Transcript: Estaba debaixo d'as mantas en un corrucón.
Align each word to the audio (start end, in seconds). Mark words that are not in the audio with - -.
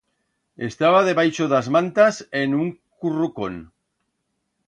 Estaba 0.67 1.01
debaixo 1.09 1.45
d'as 1.51 1.69
mantas 1.75 2.17
en 2.41 2.57
un 2.61 2.73
corrucón. 3.03 3.63